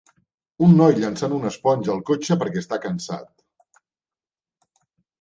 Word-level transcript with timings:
un 0.67 0.71
noi 0.79 0.95
llançant 1.03 1.35
una 1.41 1.51
esponja 1.51 1.93
al 1.97 2.03
cotxe 2.09 2.39
perquè 2.45 2.65
està 2.65 2.83
cansat 2.89 3.81